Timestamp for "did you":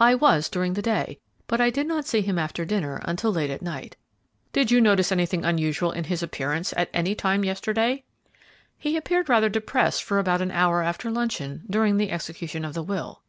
4.54-4.80